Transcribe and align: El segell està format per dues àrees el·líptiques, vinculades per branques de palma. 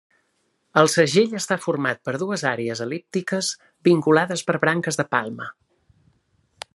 El 0.81 0.87
segell 0.93 1.35
està 1.39 1.57
format 1.65 2.01
per 2.09 2.15
dues 2.23 2.45
àrees 2.53 2.81
el·líptiques, 2.87 3.53
vinculades 3.89 4.47
per 4.49 4.59
branques 4.67 4.99
de 5.03 5.07
palma. 5.17 5.51